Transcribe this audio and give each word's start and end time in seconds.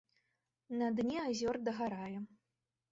На 0.79 0.89
дне 1.01 1.17
азёр 1.29 1.55
дагарае. 1.69 2.17